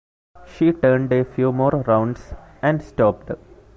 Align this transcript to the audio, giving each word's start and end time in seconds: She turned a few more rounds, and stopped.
She 0.47 0.71
turned 0.73 1.13
a 1.13 1.23
few 1.23 1.51
more 1.51 1.83
rounds, 1.85 2.33
and 2.63 2.81
stopped. 2.81 3.29